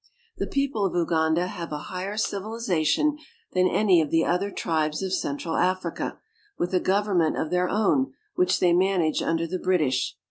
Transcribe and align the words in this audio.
The 0.37 0.47
people 0.47 0.83
of 0.83 0.95
Uganda 0.95 1.45
have 1.45 1.71
a 1.71 1.77
higher 1.93 2.17
civilization 2.17 3.19
than 3.53 3.67
any 3.67 4.01
of 4.01 4.09
the 4.09 4.25
other 4.25 4.49
tribes 4.49 5.03
of 5.03 5.13
central 5.13 5.55
Africa, 5.55 6.17
with 6.57 6.73
a 6.73 6.79
govern 6.79 7.19
ment 7.19 7.37
of 7.37 7.51
their 7.51 7.69
own 7.69 8.11
which 8.33 8.59
they 8.59 8.73
manage 8.73 9.21
under 9.21 9.45
the 9.45 9.59
British. 9.59 10.17